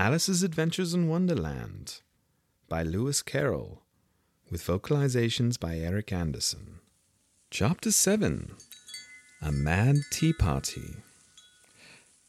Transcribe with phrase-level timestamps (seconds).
[0.00, 2.02] Alice's Adventures in Wonderland
[2.68, 3.82] by Lewis Carroll,
[4.48, 6.78] with vocalizations by Eric Anderson.
[7.50, 8.52] Chapter 7
[9.42, 10.98] A Mad Tea Party.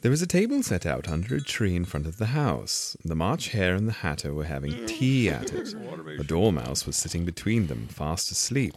[0.00, 2.96] There was a table set out under a tree in front of the house.
[3.04, 5.74] The March Hare and the Hatter were having tea at it.
[6.20, 8.74] A Dormouse was sitting between them, fast asleep,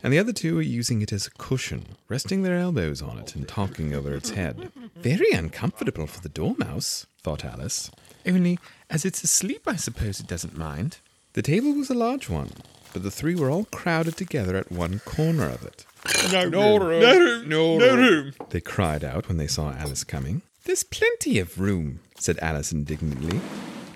[0.00, 3.34] and the other two were using it as a cushion, resting their elbows on it
[3.34, 4.70] and talking over its head.
[4.94, 7.90] Very uncomfortable for the Dormouse, thought Alice.
[8.28, 8.58] Only,
[8.90, 10.98] as it's asleep, I suppose it doesn't mind.
[11.32, 12.50] The table was a large one,
[12.92, 15.86] but the three were all crowded together at one corner of it.
[16.30, 17.00] No, no room.
[17.00, 17.48] No room.
[17.48, 18.32] No, no room.
[18.50, 20.42] They cried out when they saw Alice coming.
[20.64, 23.40] There's plenty of room, said Alice indignantly,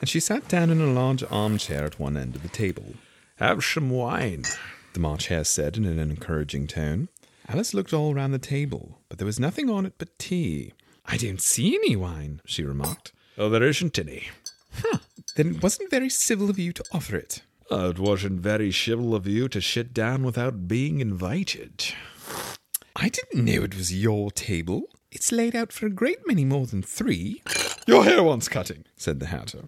[0.01, 2.95] and she sat down in a large armchair at one end of the table.
[3.37, 4.45] Have some wine,
[4.95, 7.09] the March Hare said in an encouraging tone.
[7.49, 10.73] Alice looked all round the table, but there was nothing on it but tea.
[11.05, 13.13] I don't see any wine, she remarked.
[13.39, 14.29] Oh, there isn't any.
[14.75, 14.99] Huh.
[15.37, 17.43] Then it wasn't very civil of you to offer it.
[17.71, 21.95] Oh, it wasn't very civil of you to sit down without being invited.
[22.95, 24.83] I didn't know it was your table.
[25.11, 27.43] It's laid out for a great many more than three.
[27.87, 29.65] Your hair wants cutting, said the Hatter.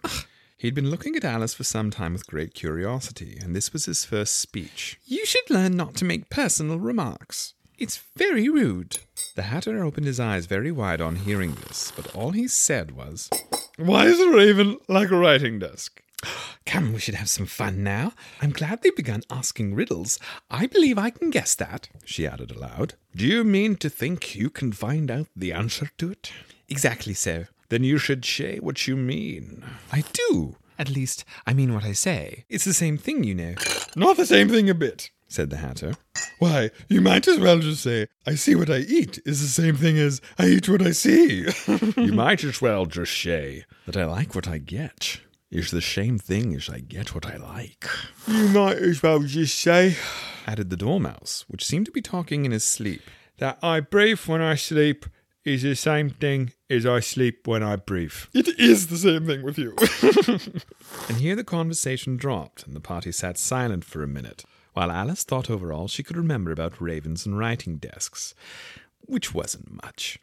[0.58, 4.04] He'd been looking at Alice for some time with great curiosity, and this was his
[4.04, 4.98] first speech.
[5.04, 7.54] You should learn not to make personal remarks.
[7.76, 8.98] It's very rude.
[9.34, 13.28] The Hatter opened his eyes very wide on hearing this, but all he said was,
[13.76, 16.00] Why is a raven like a writing desk?
[16.66, 18.12] Come, we should have some fun now.
[18.40, 20.20] I'm glad they've begun asking riddles.
[20.48, 22.94] I believe I can guess that, she added aloud.
[23.14, 26.30] Do you mean to think you can find out the answer to it?
[26.68, 27.46] Exactly so.
[27.70, 29.64] Then you should say what you mean.
[29.90, 30.56] I do.
[30.78, 32.44] At least, I mean what I say.
[32.48, 33.54] It's the same thing, you know.
[33.96, 35.94] Not the same thing a bit, said the Hatter.
[36.38, 39.76] Why, you might as well just say, I see what I eat is the same
[39.76, 41.46] thing as I eat what I see.
[41.96, 46.18] you might as well just say that I like what I get is the same
[46.18, 47.86] thing as I get what I like.
[48.26, 49.96] You might as well just say,
[50.46, 53.02] added the Dormouse, which seemed to be talking in his sleep,
[53.38, 55.06] that I breathe when I sleep
[55.44, 58.14] is the same thing as I sleep when I breathe.
[58.32, 59.76] It is the same thing with you.
[61.08, 65.24] and here the conversation dropped, and the party sat silent for a minute, while Alice
[65.24, 68.34] thought over all she could remember about ravens and writing desks,
[69.00, 70.18] which wasn't much.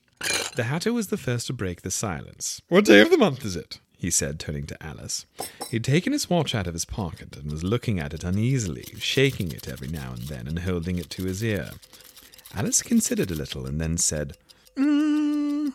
[0.55, 2.61] The Hatter was the first to break the silence.
[2.67, 3.79] What day of the month is it?
[3.97, 5.27] he said, turning to Alice.
[5.69, 9.51] He'd taken his watch out of his pocket and was looking at it uneasily, shaking
[9.51, 11.69] it every now and then and holding it to his ear.
[12.55, 14.37] Alice considered a little and then said,
[14.75, 15.73] Mm,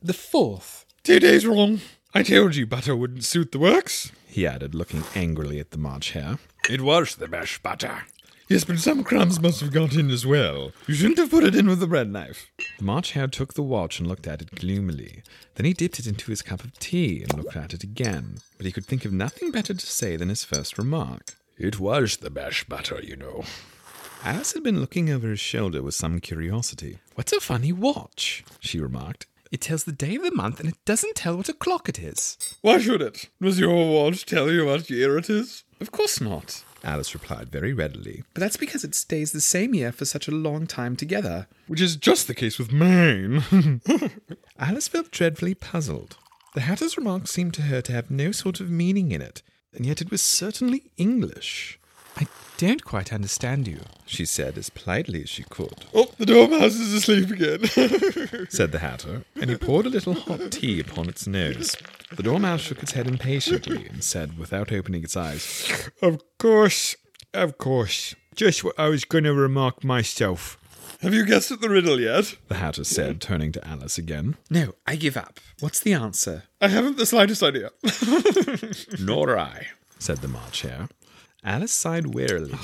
[0.00, 0.86] the fourth.
[1.02, 1.80] Two days wrong.
[2.14, 6.12] I told you butter wouldn't suit the works, he added, looking angrily at the March
[6.12, 6.38] Hare.
[6.68, 8.04] It was the best butter.
[8.48, 10.72] Yes, but some crumbs must have got in as well.
[10.86, 12.50] You shouldn't have put it in with the bread knife.
[12.78, 15.22] The March Hare took the watch and looked at it gloomily.
[15.54, 18.66] Then he dipped it into his cup of tea and looked at it again, but
[18.66, 21.34] he could think of nothing better to say than his first remark.
[21.58, 23.44] It was the best butter, you know.
[24.22, 26.98] Alice had been looking over his shoulder with some curiosity.
[27.14, 28.44] What's a funny watch?
[28.60, 29.26] she remarked.
[29.54, 32.36] It tells the day of the month and it doesn't tell what o'clock it is.
[32.60, 33.30] Why should it?
[33.40, 35.62] Does your watch tell you what year it is?
[35.80, 38.24] Of course not, Alice replied very readily.
[38.34, 41.46] But that's because it stays the same year for such a long time together.
[41.68, 43.44] Which is just the case with mine.
[44.58, 46.16] Alice felt dreadfully puzzled.
[46.56, 49.86] The Hatter's remark seemed to her to have no sort of meaning in it, and
[49.86, 51.78] yet it was certainly English.
[52.16, 52.26] I
[52.58, 55.86] don't quite understand you, she said as politely as she could.
[55.92, 57.66] Oh, the Dormouse is asleep again,
[58.48, 61.76] said the Hatter, and he poured a little hot tea upon its nose.
[62.12, 66.94] The Dormouse shook its head impatiently and said, without opening its eyes, Of course,
[67.32, 68.14] of course.
[68.36, 70.58] Just what I was going to remark myself.
[71.00, 72.36] Have you guessed at the riddle yet?
[72.48, 74.36] The Hatter said, turning to Alice again.
[74.48, 75.38] No, I give up.
[75.60, 76.44] What's the answer?
[76.60, 77.70] I haven't the slightest idea.
[79.00, 79.66] Nor I,
[79.98, 80.88] said the March Hare.
[81.44, 82.54] Alice sighed wearily.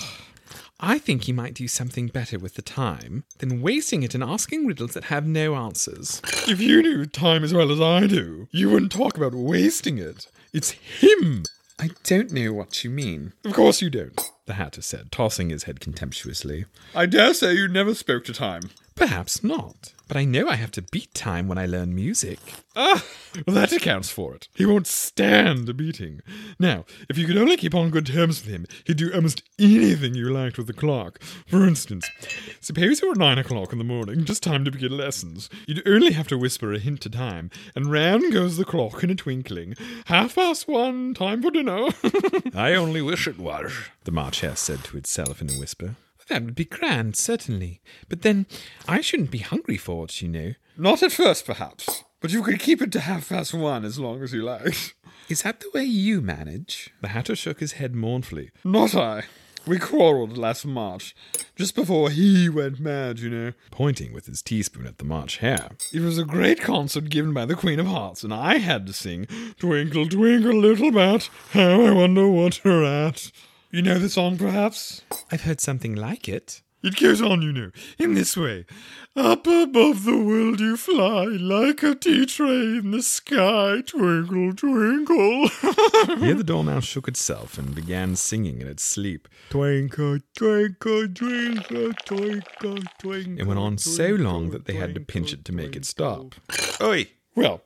[0.82, 4.64] I think he might do something better with the time than wasting it in asking
[4.64, 6.22] riddles that have no answers.
[6.48, 10.28] If you knew time as well as I do, you wouldn't talk about wasting it.
[10.54, 11.42] It's him.
[11.78, 13.34] I don't know what you mean.
[13.44, 16.64] Of course you don't, the Hatter said, tossing his head contemptuously.
[16.94, 18.70] I dare say you never spoke to time.
[18.94, 19.92] Perhaps not.
[20.10, 22.40] But I know I have to beat time when I learn music.
[22.74, 23.04] Ah,
[23.46, 24.48] well, that accounts for it.
[24.52, 26.20] He won't stand a beating.
[26.58, 30.16] Now, if you could only keep on good terms with him, he'd do almost anything
[30.16, 31.22] you liked with the clock.
[31.46, 32.10] For instance,
[32.60, 35.48] suppose it were nine o'clock in the morning, just time to begin lessons.
[35.68, 39.10] You'd only have to whisper a hint to time, and round goes the clock in
[39.10, 39.76] a twinkling.
[40.06, 41.86] Half past one, time for dinner.
[42.56, 43.70] I only wish it was,
[44.02, 45.94] the March Hare said to itself in a whisper.
[46.30, 47.80] That would be grand, certainly.
[48.08, 48.46] But then
[48.86, 50.52] I shouldn't be hungry for it, you know.
[50.76, 54.22] Not at first, perhaps, but you could keep it to half past one as long
[54.22, 54.94] as you liked.
[55.28, 56.90] Is that the way you manage?
[57.00, 58.52] The Hatter shook his head mournfully.
[58.64, 59.24] Not I.
[59.66, 61.16] We quarrelled last March,
[61.56, 63.52] just before he went mad, you know.
[63.72, 65.70] Pointing with his teaspoon at the March Hare.
[65.92, 68.92] It was a great concert given by the Queen of Hearts, and I had to
[68.92, 69.26] sing
[69.58, 73.32] Twinkle, Twinkle, Little Bat, How I Wonder What You're At.
[73.72, 75.02] You know the song, perhaps?
[75.30, 76.60] I've heard something like it.
[76.82, 77.70] It goes on, you know,
[78.00, 78.66] in this way.
[79.14, 85.48] Up above the world you fly, like a tea tray in the sky, twinkle, twinkle.
[86.18, 89.28] Here the dormouse shook itself and began singing in its sleep.
[89.50, 93.38] Twinkle, twinkle, twinkle, twinkle, twinkle.
[93.38, 96.34] It went on so long that they had to pinch it to make it stop.
[96.82, 97.06] Oi!
[97.36, 97.62] Well,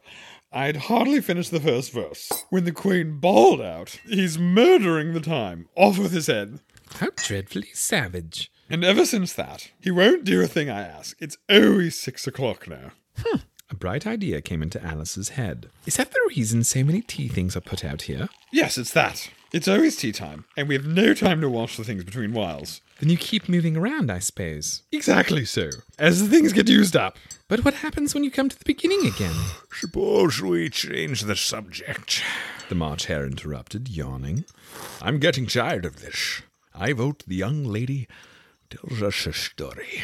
[0.56, 5.68] I'd hardly finished the first verse when the queen bawled out, He's murdering the time,
[5.74, 6.60] off with his head.
[7.00, 8.52] How dreadfully savage.
[8.70, 11.16] And ever since that, he won't do a thing I ask.
[11.20, 12.92] It's always six o'clock now.
[13.18, 13.38] Hmm.
[13.68, 15.70] A bright idea came into Alice's head.
[15.86, 18.28] Is that the reason so many tea things are put out here?
[18.52, 19.28] Yes, it's that.
[19.54, 22.80] It's always tea time, and we have no time to wash the things between whiles.
[22.98, 24.82] Then you keep moving around, I suppose.
[24.90, 25.70] Exactly so.
[25.96, 27.18] As the things get used up.
[27.46, 29.36] But what happens when you come to the beginning again?
[29.72, 32.20] Suppose we change the subject.
[32.68, 34.44] The March Hare interrupted, yawning.
[35.00, 36.42] I'm getting tired of this.
[36.74, 38.08] I vote the young lady
[38.70, 40.02] tells us a story.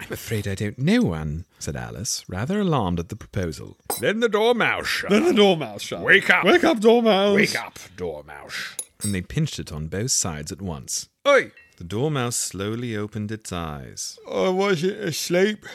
[0.00, 3.76] I'm afraid I don't know one, said Alice, rather alarmed at the proposal.
[4.00, 5.10] Then the dormouse shot.
[5.10, 6.00] Then the dormouse shot.
[6.00, 6.44] Wake up!
[6.46, 7.34] Wake up, dormouse!
[7.34, 8.74] Wake up, dormouse!
[9.02, 11.08] And they pinched it on both sides at once.
[11.26, 11.52] Oi!
[11.76, 14.18] The dormouse slowly opened its eyes.
[14.30, 15.66] I wasn't asleep.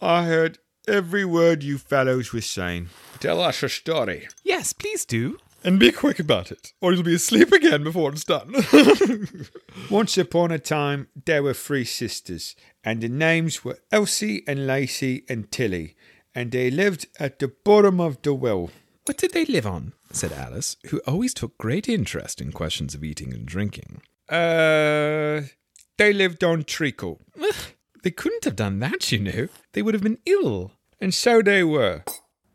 [0.00, 0.58] I heard
[0.88, 2.88] every word you fellows were saying.
[3.20, 4.28] Tell us a story.
[4.42, 5.38] Yes, please do.
[5.64, 8.54] And be quick about it, or you'll be asleep again before it's done.
[9.90, 15.24] Once upon a time, there were three sisters, and their names were Elsie and Lacey
[15.28, 15.96] and Tilly,
[16.32, 18.70] and they lived at the bottom of the well.
[19.04, 19.94] What did they live on?
[20.12, 24.02] Said Alice, who always took great interest in questions of eating and drinking.
[24.28, 25.42] Uh,
[25.96, 27.20] they lived on treacle.
[28.02, 29.48] they couldn't have done that, you know.
[29.72, 30.72] They would have been ill.
[31.00, 32.04] And so they were.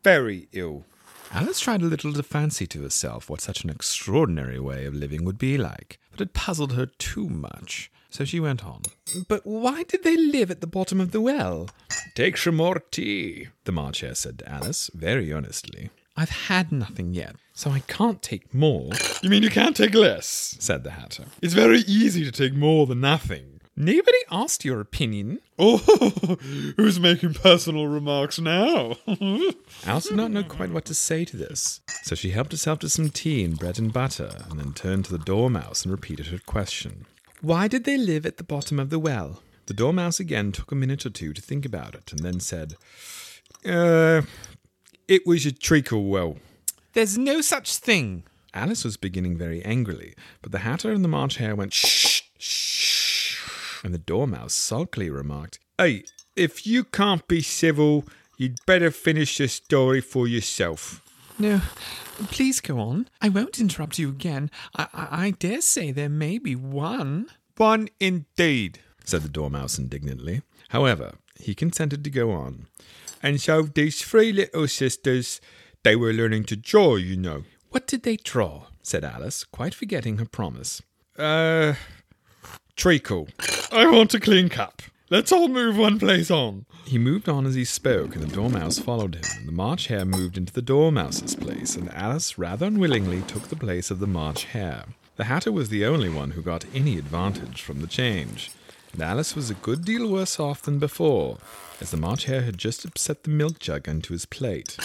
[0.02, 0.84] Very ill.
[1.32, 5.24] Alice tried a little to fancy to herself what such an extraordinary way of living
[5.24, 7.90] would be like, but it puzzled her too much.
[8.08, 8.82] So she went on.
[9.26, 11.68] But why did they live at the bottom of the well?
[12.14, 15.90] Take some more tea, the March Hare said to Alice, very earnestly.
[16.16, 18.90] I've had nothing yet, so I can't take more.
[19.22, 20.56] You mean you can't take less?
[20.60, 21.24] said the Hatter.
[21.42, 23.54] It's very easy to take more than nothing.
[23.76, 25.40] Nobody asked your opinion.
[25.58, 25.78] Oh,
[26.76, 28.94] who's making personal remarks now?
[29.84, 32.88] Alice did not know quite what to say to this, so she helped herself to
[32.88, 36.38] some tea and bread and butter, and then turned to the Dormouse and repeated her
[36.38, 37.06] question.
[37.40, 39.42] Why did they live at the bottom of the well?
[39.66, 42.76] The Dormouse again took a minute or two to think about it, and then said,
[43.66, 44.22] Uh,
[45.08, 46.36] it was a treacle well.
[46.92, 48.24] There's no such thing.
[48.52, 53.38] Alice was beginning very angrily, but the Hatter and the March Hare went, Shh, shh,
[53.82, 56.04] and the Dormouse sulkily remarked, Hey,
[56.36, 58.04] if you can't be civil,
[58.36, 61.00] you'd better finish the story for yourself.
[61.38, 61.62] No,
[62.30, 63.08] please go on.
[63.20, 64.50] I won't interrupt you again.
[64.76, 67.26] I, I, I dare say there may be one.
[67.56, 70.42] One indeed, said the Dormouse indignantly.
[70.70, 72.66] However, he consented to go on.
[73.22, 75.40] And so these three little sisters,
[75.82, 77.44] they were learning to draw, you know.
[77.70, 78.66] What did they draw?
[78.82, 80.82] said Alice, quite forgetting her promise.
[81.18, 81.74] Uh,
[82.76, 83.28] treacle.
[83.72, 84.82] I want a clean cup.
[85.10, 86.66] Let's all move one place on.
[86.86, 90.04] He moved on as he spoke, and the Dormouse followed him, and the March Hare
[90.04, 94.44] moved into the Dormouse's place, and Alice rather unwillingly took the place of the March
[94.44, 94.84] Hare.
[95.16, 98.50] The Hatter was the only one who got any advantage from the change,
[99.00, 101.38] Alice was a good deal worse off than before,
[101.80, 104.76] as the March Hare had just upset the milk jug onto his plate.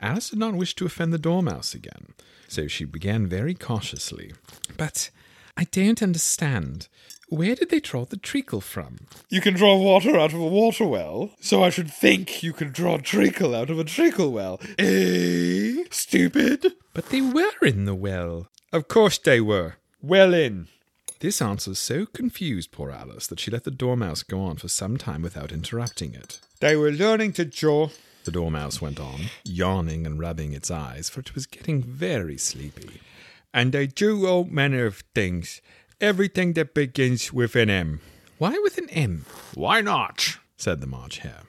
[0.00, 2.14] Alice did not wish to offend the Dormouse again,
[2.48, 4.32] so she began very cautiously.
[4.76, 5.10] But
[5.56, 6.88] I don't understand.
[7.28, 9.06] Where did they draw the treacle from?
[9.30, 12.72] You can draw water out of a water well, so I should think you could
[12.72, 14.60] draw treacle out of a treacle well.
[14.78, 15.84] Eh?
[15.90, 16.72] Stupid?
[16.92, 18.48] But they were in the well.
[18.72, 19.76] Of course they were.
[20.02, 20.68] Well in.
[21.22, 24.96] This answer so confused poor Alice that she let the Dormouse go on for some
[24.96, 26.40] time without interrupting it.
[26.58, 27.90] They were learning to draw.
[28.24, 33.00] The Dormouse went on, yawning and rubbing its eyes, for it was getting very sleepy.
[33.54, 35.60] And they drew all manner of things
[36.00, 38.00] everything that begins with an M.
[38.38, 39.24] Why with an M?
[39.54, 40.38] Why not?
[40.56, 41.44] said the March Hare.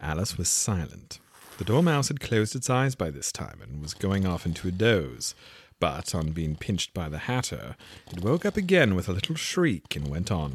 [0.00, 1.18] Alice was silent.
[1.58, 4.70] The Dormouse had closed its eyes by this time and was going off into a
[4.70, 5.34] doze.
[5.80, 7.76] But on being pinched by the Hatter,
[8.10, 10.54] it woke up again with a little shriek and went on.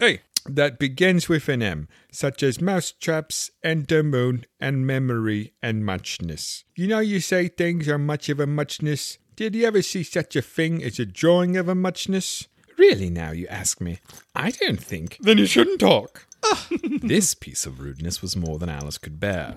[0.00, 5.86] Hey, that begins with an M, such as mousetraps and the moon and memory and
[5.86, 6.64] muchness.
[6.76, 9.18] You know, you say things are much of a muchness.
[9.36, 12.48] Did you ever see such a thing as a drawing of a muchness?
[12.76, 14.00] Really, now you ask me?
[14.34, 15.18] I don't think.
[15.20, 16.26] Then you shouldn't talk.
[16.44, 16.66] Ah.
[17.02, 19.54] this piece of rudeness was more than Alice could bear.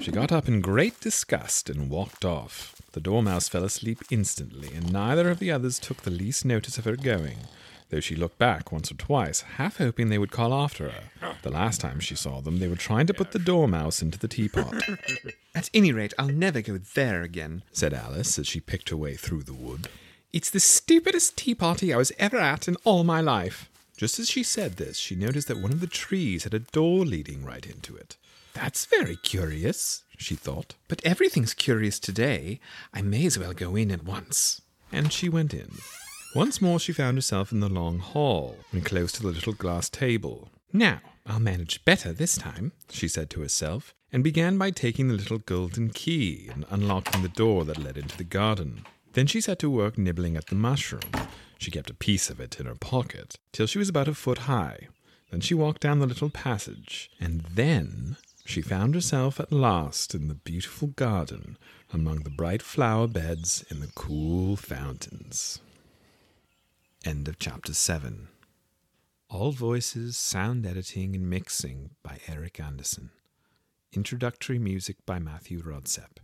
[0.00, 2.74] She got up in great disgust and walked off.
[2.92, 6.84] The Dormouse fell asleep instantly, and neither of the others took the least notice of
[6.84, 7.38] her going,
[7.90, 11.34] though she looked back once or twice, half hoping they would call after her.
[11.42, 14.28] The last time she saw them, they were trying to put the Dormouse into the
[14.28, 14.74] teapot.
[15.54, 17.62] At any rate, I'll never go there again.
[17.72, 19.88] said Alice as she picked her way through the wood.
[20.32, 23.68] It's the stupidest tea party I was ever at in all my life.
[23.96, 27.04] Just as she said this, she noticed that one of the trees had a door
[27.04, 28.16] leading right into it.
[28.52, 32.60] That's very curious, She thought, but everything's curious today.
[32.92, 34.60] I may as well go in at once.
[34.90, 35.78] and she went in.
[36.34, 39.88] Once more, she found herself in the long hall and close to the little glass
[39.88, 40.50] table.
[40.72, 42.72] Now, I'll manage better this time.
[42.90, 47.28] she said to herself, and began by taking the little golden key and unlocking the
[47.28, 48.84] door that led into the garden.
[49.12, 51.10] Then she set to work nibbling at the mushroom.
[51.58, 54.38] She kept a piece of it in her pocket till she was about a foot
[54.38, 54.88] high.
[55.30, 60.28] Then she walked down the little passage, and then she found herself at last in
[60.28, 61.58] the beautiful garden
[61.92, 65.60] among the bright flower beds and the cool fountains.
[67.04, 68.28] End of chapter 7.
[69.30, 73.10] All voices, sound editing, and mixing by Eric Anderson.
[73.92, 76.18] Introductory music by Matthew Rodsep.